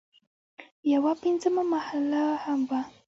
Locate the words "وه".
2.69-2.81